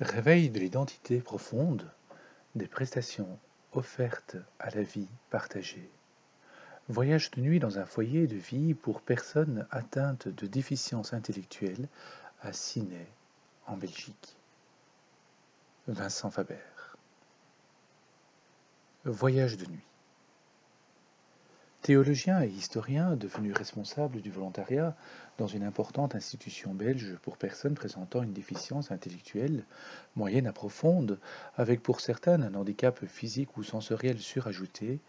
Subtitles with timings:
[0.00, 1.88] Réveil de l'identité profonde,
[2.56, 3.38] des prestations
[3.72, 5.88] offertes à la vie partagée.
[6.88, 11.88] Voyage de nuit dans un foyer de vie pour personnes atteintes de déficience intellectuelle
[12.42, 13.06] à Ciney,
[13.66, 14.36] en Belgique.
[15.86, 16.56] Vincent Faber.
[19.04, 19.93] Voyage de nuit.
[21.84, 24.96] Théologien et historien devenu responsable du volontariat
[25.36, 29.66] dans une importante institution belge pour personnes présentant une déficience intellectuelle,
[30.16, 31.20] moyenne à profonde,
[31.58, 35.00] avec pour certaines un handicap physique ou sensoriel surajouté,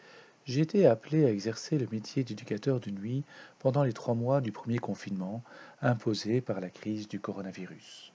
[0.43, 3.23] j'ai été appelé à exercer le métier d'éducateur de nuit
[3.59, 5.45] pendant les trois mois du premier confinement
[5.81, 8.11] imposé par la crise du coronavirus.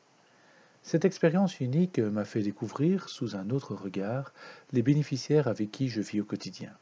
[0.82, 4.34] Cette expérience unique m'a fait découvrir, sous un autre regard,
[4.72, 6.76] les bénéficiaires avec qui je vis au quotidien.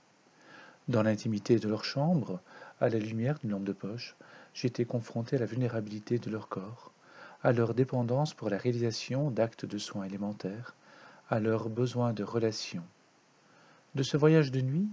[0.88, 2.40] Dans l'intimité de leur chambre,
[2.80, 4.16] à la lumière d'une lampe de poche,
[4.54, 6.92] j'étais confronté à la vulnérabilité de leur corps,
[7.42, 10.74] à leur dépendance pour la réalisation d'actes de soins élémentaires,
[11.28, 12.86] à leur besoin de relations.
[13.96, 14.88] De ce voyage de nuit,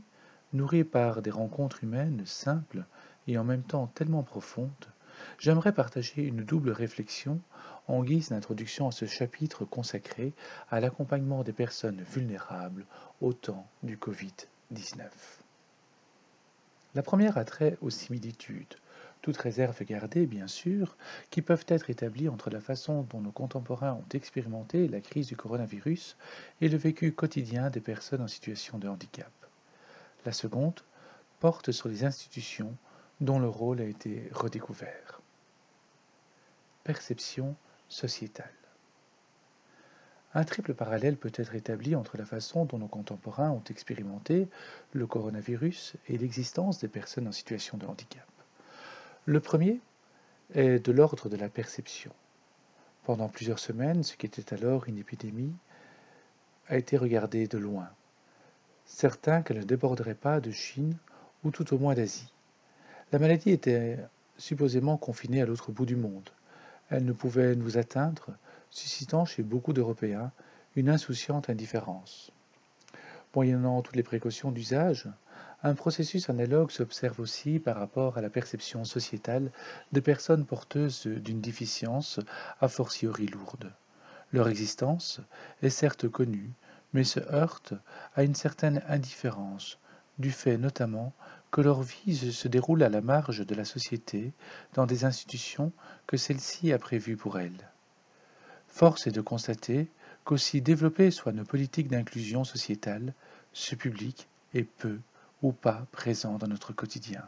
[0.51, 2.83] nourri par des rencontres humaines simples
[3.27, 4.69] et en même temps tellement profondes,
[5.39, 7.39] j'aimerais partager une double réflexion
[7.87, 10.33] en guise d'introduction à ce chapitre consacré
[10.69, 12.85] à l'accompagnement des personnes vulnérables
[13.21, 15.44] au temps du Covid-19.
[16.95, 18.75] La première a trait aux similitudes,
[19.21, 20.95] toutes réserves gardées bien sûr,
[21.29, 25.35] qui peuvent être établies entre la façon dont nos contemporains ont expérimenté la crise du
[25.35, 26.15] coronavirus
[26.61, 29.31] et le vécu quotidien des personnes en situation de handicap.
[30.25, 30.79] La seconde
[31.41, 32.77] porte sur les institutions
[33.19, 35.21] dont le rôle a été redécouvert.
[36.85, 37.55] Perception
[37.89, 38.64] sociétale.
[40.37, 44.49] Un triple parallèle peut être établi entre la façon dont nos contemporains ont expérimenté
[44.91, 48.27] le coronavirus et l'existence des personnes en situation de handicap.
[49.23, 49.79] Le premier
[50.53, 52.11] est de l'ordre de la perception.
[53.05, 55.53] Pendant plusieurs semaines, ce qui était alors une épidémie
[56.67, 57.87] a été regardé de loin,
[58.85, 60.97] certain qu'elle ne déborderait pas de Chine
[61.45, 62.33] ou tout au moins d'Asie.
[63.13, 63.99] La maladie était
[64.37, 66.29] supposément confinée à l'autre bout du monde.
[66.89, 68.35] Elle ne pouvait nous atteindre
[68.69, 70.31] suscitant chez beaucoup d'Européens
[70.75, 72.31] une insouciante indifférence.
[73.33, 75.09] Moyennant toutes les précautions d'usage,
[75.63, 79.51] un processus analogue s'observe aussi par rapport à la perception sociétale
[79.91, 82.19] des personnes porteuses d'une déficience
[82.61, 83.73] a fortiori lourde.
[84.31, 85.21] Leur existence
[85.61, 86.51] est certes connue,
[86.93, 87.73] mais se heurte
[88.15, 89.79] à une certaine indifférence,
[90.19, 91.13] du fait notamment
[91.51, 94.33] que leur vie se déroule à la marge de la société
[94.73, 95.71] dans des institutions
[96.05, 97.69] que celle-ci a prévues pour elles.
[98.75, 99.87] Force est de constater
[100.25, 103.13] qu'aussi développées soient nos politiques d'inclusion sociétale,
[103.53, 104.99] ce public est peu
[105.41, 107.23] ou pas présent dans notre quotidien.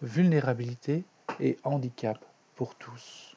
[0.00, 1.02] Vulnérabilité
[1.40, 3.36] et handicap pour tous.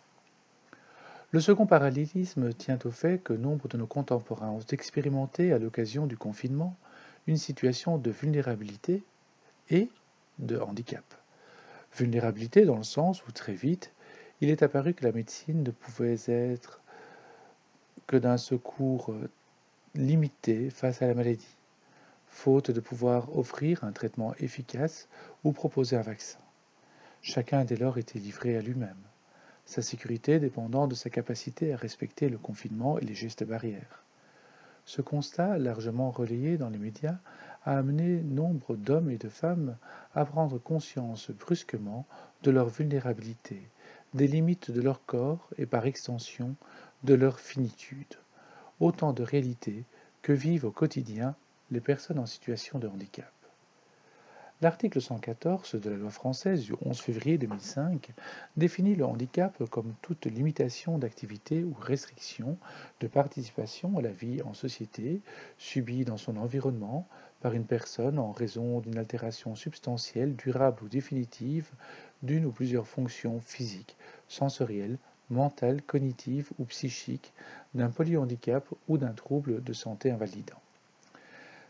[1.32, 6.06] Le second parallélisme tient au fait que nombre de nos contemporains ont expérimenté à l'occasion
[6.06, 6.78] du confinement
[7.26, 9.04] une situation de vulnérabilité
[9.72, 9.90] et
[10.38, 11.06] de handicap.
[11.98, 13.95] Vulnérabilité dans le sens où très vite,
[14.42, 16.82] il est apparu que la médecine ne pouvait être
[18.06, 19.30] que d'un secours euh,
[19.96, 21.56] limité face à la maladie,
[22.28, 25.08] faute de pouvoir offrir un traitement efficace
[25.46, 26.40] ou proposer un vaccin.
[27.22, 29.00] Chacun dès lors était livré à lui-même,
[29.66, 34.04] sa sécurité dépendant de sa capacité à respecter le confinement et les gestes barrières.
[34.84, 37.18] Ce constat, largement relayé dans les médias,
[37.64, 39.78] a amené nombre d'hommes et de femmes
[40.14, 42.06] à prendre conscience brusquement
[42.44, 43.64] de leur vulnérabilité
[44.16, 46.56] des limites de leur corps et par extension
[47.04, 48.16] de leur finitude,
[48.80, 49.84] autant de réalités
[50.22, 51.36] que vivent au quotidien
[51.70, 53.32] les personnes en situation de handicap.
[54.62, 58.14] L'article 114 de la loi française du 11 février 2005
[58.56, 62.58] définit le handicap comme toute limitation d'activité ou restriction
[63.02, 65.20] de participation à la vie en société
[65.58, 67.06] subie dans son environnement
[67.42, 71.70] par une personne en raison d'une altération substantielle, durable ou définitive
[72.26, 73.96] d'une ou plusieurs fonctions physiques,
[74.28, 74.98] sensorielles,
[75.30, 77.34] mentales, cognitives ou psychiques,
[77.74, 80.60] d'un polyhandicap ou d'un trouble de santé invalidant.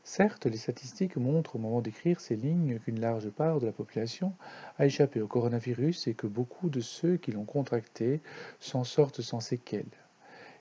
[0.04, 4.34] Certes, les statistiques montrent au moment d'écrire ces lignes qu'une large part de la population
[4.78, 8.22] a échappé au coronavirus et que beaucoup de ceux qui l'ont contracté
[8.60, 9.86] s'en sortent sans séquelles.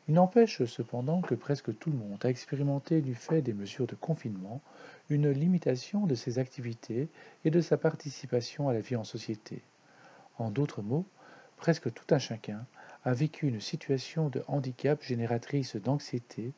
[0.09, 3.95] Il n'empêche cependant que presque tout le monde a expérimenté du fait des mesures de
[3.95, 4.63] confinement
[5.11, 7.09] une limitation de ses activités
[7.45, 9.63] et de sa participation à la vie en société.
[10.39, 11.07] En d'autres mots,
[11.57, 12.67] presque tout un chacun
[13.05, 16.53] a vécu une situation de handicap génératrice d'anxiété,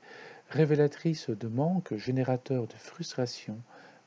[0.48, 3.58] révélatrice de manque, générateur de frustration,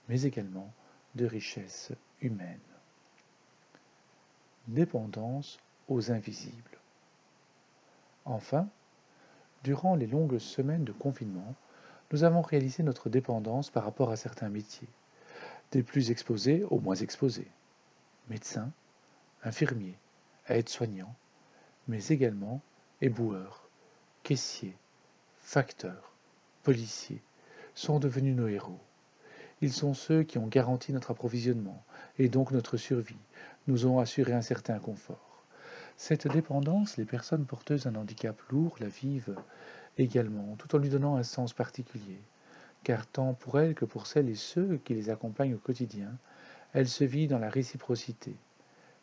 [0.08, 0.72] mais également
[1.16, 2.60] de richesse humaine.
[4.68, 6.78] Dépendance aux invisibles.
[8.26, 8.70] Enfin,
[9.64, 11.54] Durant les longues semaines de confinement,
[12.12, 14.88] nous avons réalisé notre dépendance par rapport à certains métiers,
[15.72, 17.48] des plus exposés aux moins exposés.
[18.30, 18.72] Médecins,
[19.44, 19.98] infirmiers,
[20.48, 21.16] aides-soignants,
[21.88, 22.62] mais également
[23.02, 23.70] éboueurs,
[24.24, 24.76] caissiers,
[25.38, 26.14] facteurs,
[26.64, 27.22] policiers
[27.74, 28.80] sont devenus nos héros.
[29.62, 31.84] Ils sont ceux qui ont garanti notre approvisionnement
[32.18, 33.18] et donc notre survie,
[33.68, 35.44] nous ont assuré un certain confort.
[35.98, 39.36] Cette dépendance, les personnes porteuses d'un handicap lourd la vivent
[39.98, 42.22] également, tout en lui donnant un sens particulier,
[42.84, 46.18] car tant pour elles que pour celles et ceux qui les accompagnent au quotidien,
[46.74, 48.36] elle se vit dans la réciprocité.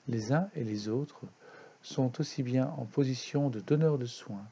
[0.09, 1.27] Les uns et les autres
[1.83, 4.47] sont aussi bien en position de donneur de soins,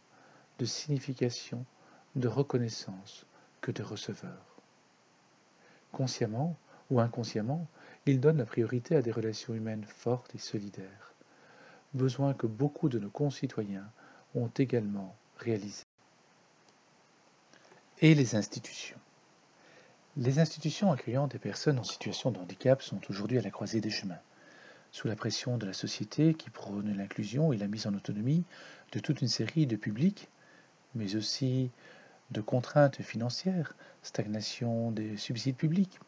[0.58, 1.64] de signification,
[2.16, 3.26] de reconnaissance
[3.60, 4.44] que de receveur.
[5.92, 6.56] Consciemment
[6.90, 7.66] ou inconsciemment,
[8.06, 11.14] ils donnent la priorité à des relations humaines fortes et solidaires,
[11.94, 13.88] besoin que beaucoup de nos concitoyens
[14.34, 15.84] ont également réalisé.
[18.00, 18.98] Et les institutions.
[20.16, 23.90] Les institutions accueillant des personnes en situation de handicap sont aujourd'hui à la croisée des
[23.90, 24.20] chemins.
[24.94, 28.44] Sous la pression de la société qui prône l'inclusion et la mise en autonomie
[28.92, 30.28] de toute une série de publics,
[30.94, 31.72] mais aussi
[32.30, 33.74] de contraintes financières,
[34.04, 35.98] stagnation des subsides publics,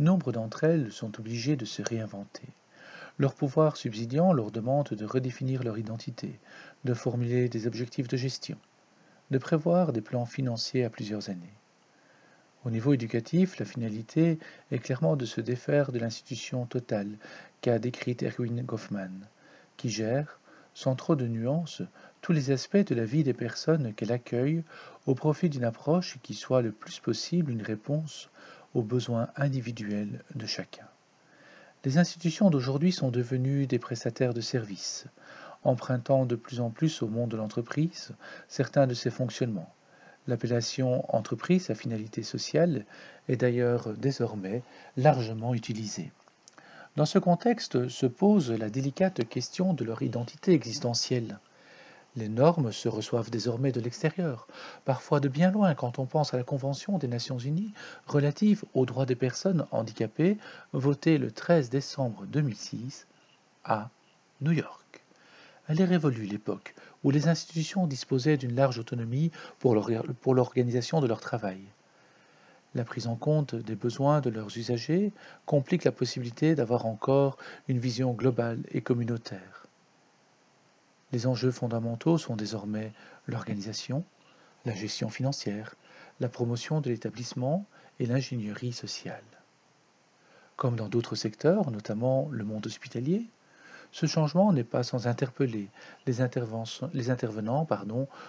[0.00, 2.48] nombre d'entre elles sont obligées de se réinventer.
[3.18, 6.40] Leur pouvoir subsidiant leur demande de redéfinir leur identité,
[6.84, 8.58] de formuler des objectifs de gestion,
[9.30, 11.54] de prévoir des plans financiers à plusieurs années.
[12.64, 14.38] Au niveau éducatif, la finalité
[14.70, 17.18] est clairement de se défaire de l'institution totale
[17.60, 19.26] qu'a décrite Erwin Goffman,
[19.76, 20.38] qui gère,
[20.72, 21.82] sans trop de nuances,
[22.20, 24.62] tous les aspects de la vie des personnes qu'elle accueille
[25.06, 28.30] au profit d'une approche qui soit le plus possible une réponse
[28.74, 30.86] aux besoins individuels de chacun.
[31.84, 35.06] Les institutions d'aujourd'hui sont devenues des prestataires de services,
[35.64, 38.12] empruntant de plus en plus au monde de l'entreprise
[38.46, 39.74] certains de ses fonctionnements
[40.28, 42.86] L'appellation entreprise à finalité sociale
[43.28, 44.62] est d'ailleurs désormais
[44.96, 46.12] largement utilisée.
[46.94, 51.38] Dans ce contexte se pose la délicate question de leur identité existentielle.
[52.14, 54.46] Les normes se reçoivent désormais de l'extérieur,
[54.84, 57.72] parfois de bien loin quand on pense à la Convention des Nations Unies
[58.06, 60.36] relative aux droits des personnes handicapées,
[60.74, 63.06] votée le 13 décembre 2006
[63.64, 63.88] à
[64.42, 64.81] New York.
[65.68, 66.74] Elle est révolue l'époque
[67.04, 69.74] où les institutions disposaient d'une large autonomie pour
[70.34, 71.60] l'organisation de leur travail.
[72.74, 75.12] La prise en compte des besoins de leurs usagers
[75.44, 77.36] complique la possibilité d'avoir encore
[77.68, 79.66] une vision globale et communautaire.
[81.12, 82.92] Les enjeux fondamentaux sont désormais
[83.26, 84.04] l'organisation,
[84.64, 85.74] la gestion financière,
[86.20, 87.66] la promotion de l'établissement
[88.00, 89.22] et l'ingénierie sociale.
[90.56, 93.26] Comme dans d'autres secteurs, notamment le monde hospitalier,
[93.92, 95.68] ce changement n'est pas sans interpeller
[96.06, 96.64] les, intervenants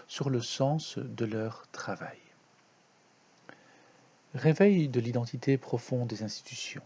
[0.07, 2.19] sur le sens de leur travail.
[4.35, 6.81] Réveil de l'identité profonde des institutions.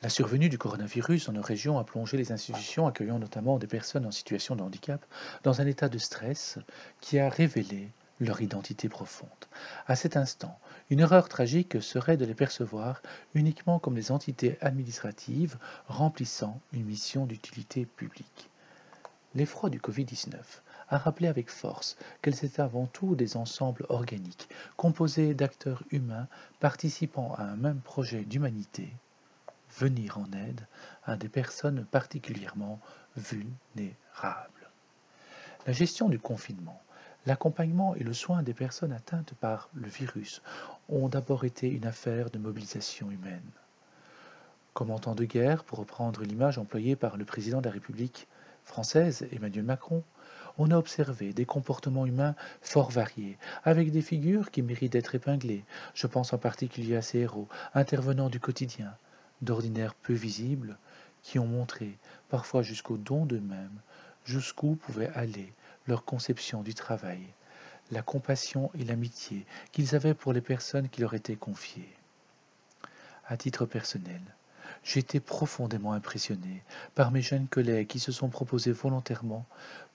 [0.00, 4.06] La survenue du coronavirus dans nos régions a plongé les institutions accueillant notamment des personnes
[4.06, 5.04] en situation de handicap
[5.42, 6.58] dans un état de stress
[7.00, 7.88] qui a révélé
[8.20, 9.28] leur identité profonde.
[9.86, 10.58] À cet instant,
[10.90, 13.02] une erreur tragique serait de les percevoir
[13.34, 18.50] uniquement comme des entités administratives remplissant une mission d'utilité publique.
[19.34, 20.34] L'effroi du Covid-19
[20.88, 26.28] a rappelé avec force qu'elles étaient avant tout des ensembles organiques, composés d'acteurs humains
[26.60, 28.90] participant à un même projet d'humanité,
[29.78, 30.66] venir en aide
[31.04, 32.80] à des personnes particulièrement
[33.16, 34.70] vulnérables.
[35.66, 36.80] La gestion du confinement
[37.28, 40.40] L'accompagnement et le soin des personnes atteintes par le virus
[40.88, 43.50] ont d'abord été une affaire de mobilisation humaine.
[44.72, 48.28] Comme en temps de guerre, pour reprendre l'image employée par le président de la République
[48.64, 50.02] française, Emmanuel Macron,
[50.56, 55.66] on a observé des comportements humains fort variés, avec des figures qui méritent d'être épinglées.
[55.92, 58.96] Je pense en particulier à ces héros, intervenants du quotidien,
[59.42, 60.78] d'ordinaire peu visibles,
[61.22, 61.98] qui ont montré,
[62.30, 63.80] parfois jusqu'au don d'eux-mêmes,
[64.24, 65.52] jusqu'où pouvait aller
[65.88, 67.20] leur conception du travail,
[67.90, 71.96] la compassion et l'amitié qu'ils avaient pour les personnes qui leur étaient confiées.
[73.26, 74.20] À titre personnel,
[74.84, 76.62] j'ai été profondément impressionné
[76.94, 79.46] par mes jeunes collègues qui se sont proposés volontairement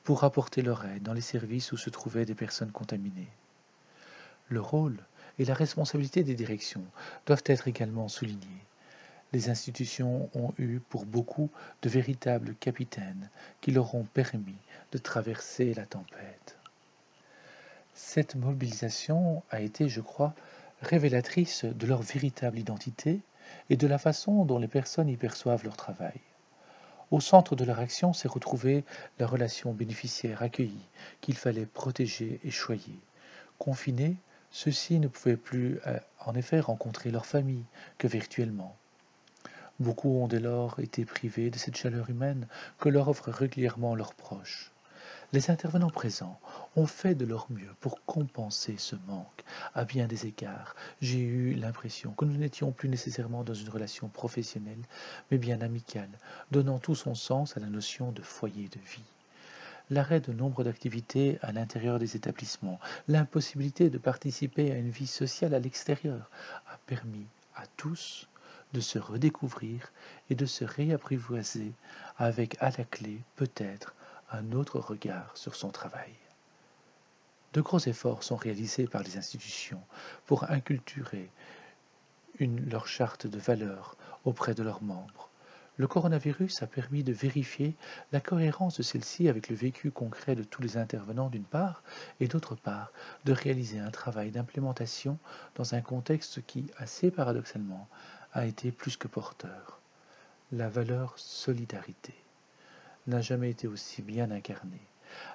[0.03, 3.29] pour apporter leur aide dans les services où se trouvaient des personnes contaminées.
[4.49, 4.97] Le rôle
[5.37, 6.85] et la responsabilité des directions
[7.27, 8.65] doivent être également soulignés
[9.33, 11.49] les institutions ont eu pour beaucoup
[11.81, 13.29] de véritables capitaines
[13.61, 14.55] qui leur ont permis
[14.91, 16.57] de traverser la tempête.
[17.95, 20.35] Cette mobilisation a été, je crois,
[20.81, 23.21] révélatrice de leur véritable identité
[23.69, 26.19] et de la façon dont les personnes y perçoivent leur travail.
[27.11, 28.83] Au centre de leur action s'est retrouvée
[29.19, 30.89] la relation bénéficiaire-accueillie
[31.21, 32.99] qu'il fallait protéger et choyer.
[33.59, 34.15] Confinés,
[34.51, 37.65] ceux-ci ne pouvaient plus euh, en effet rencontrer leur famille
[37.97, 38.75] que virtuellement.
[39.79, 44.13] Beaucoup ont dès lors été privés de cette chaleur humaine que leur offrent régulièrement leurs
[44.13, 44.71] proches.
[45.33, 46.39] Les intervenants présents
[46.75, 49.43] ont fait de leur mieux pour compenser ce manque.
[49.73, 54.09] À bien des égards, j'ai eu l'impression que nous n'étions plus nécessairement dans une relation
[54.09, 54.83] professionnelle,
[55.31, 56.19] mais bien amicale,
[56.51, 59.11] donnant tout son sens à la notion de foyer de vie.
[59.89, 65.55] L'arrêt de nombre d'activités à l'intérieur des établissements, l'impossibilité de participer à une vie sociale
[65.55, 66.29] à l'extérieur,
[66.67, 67.25] a permis
[67.55, 68.27] à tous
[68.73, 69.91] de se redécouvrir
[70.29, 71.73] et de se réapprivoiser
[72.17, 73.93] avec à la clé peut-être
[74.31, 76.13] un autre regard sur son travail.
[77.53, 79.81] De gros efforts sont réalisés par les institutions
[80.25, 81.29] pour inculturer
[82.39, 85.29] une, leur charte de valeurs auprès de leurs membres.
[85.77, 87.75] Le coronavirus a permis de vérifier
[88.11, 91.83] la cohérence de celle-ci avec le vécu concret de tous les intervenants d'une part,
[92.19, 92.91] et d'autre part,
[93.25, 95.17] de réaliser un travail d'implémentation
[95.55, 97.87] dans un contexte qui, assez paradoxalement,
[98.33, 99.79] a été plus que porteur.
[100.51, 102.13] La valeur solidarité
[103.07, 104.87] n'a jamais été aussi bien incarnée.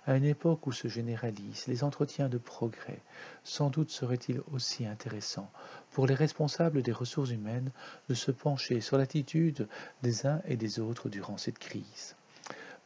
[0.07, 3.00] À une époque où se généralisent les entretiens de progrès,
[3.45, 5.49] sans doute serait-il aussi intéressant
[5.93, 7.71] pour les responsables des ressources humaines
[8.09, 9.69] de se pencher sur l'attitude
[10.02, 12.17] des uns et des autres durant cette crise.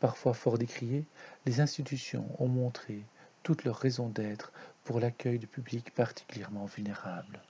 [0.00, 1.06] Parfois fort décriées,
[1.46, 3.02] les institutions ont montré
[3.42, 4.52] toute leur raison d'être
[4.84, 7.40] pour l'accueil de publics particulièrement vulnérables.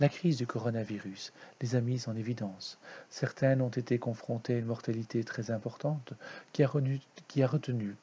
[0.00, 2.78] La crise du coronavirus les a mises en évidence.
[3.10, 6.14] Certaines ont été confrontées à une mortalité très importante
[6.54, 7.96] qui a, retenu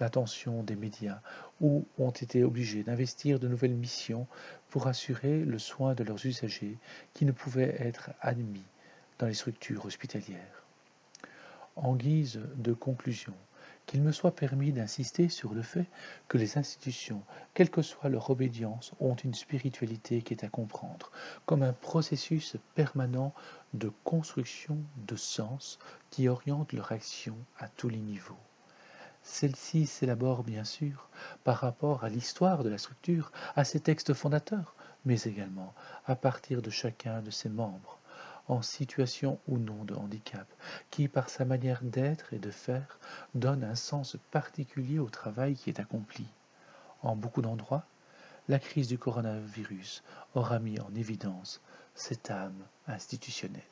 [0.00, 1.20] l'attention des médias
[1.60, 4.26] ou ont été obligées d'investir de nouvelles missions
[4.68, 6.76] pour assurer le soin de leurs usagers
[7.12, 8.66] qui ne pouvaient être admis
[9.20, 10.64] dans les structures hospitalières.
[11.76, 13.34] En guise de conclusion,
[13.86, 15.86] qu'il me soit permis d'insister sur le fait
[16.28, 17.22] que les institutions,
[17.52, 21.10] quelle que soit leur obédience, ont une spiritualité qui est à comprendre
[21.46, 23.34] comme un processus permanent
[23.72, 25.78] de construction de sens
[26.10, 28.38] qui oriente leur action à tous les niveaux.
[29.22, 31.08] Celle-ci s'élabore bien sûr
[31.44, 34.74] par rapport à l'histoire de la structure, à ses textes fondateurs,
[35.04, 35.74] mais également
[36.06, 37.98] à partir de chacun de ses membres
[38.48, 40.46] en situation ou non de handicap,
[40.90, 42.98] qui, par sa manière d'être et de faire,
[43.34, 46.26] donne un sens particulier au travail qui est accompli.
[47.02, 47.86] En beaucoup d'endroits,
[48.48, 50.02] la crise du coronavirus
[50.34, 51.60] aura mis en évidence
[51.94, 53.62] cette âme institutionnelle.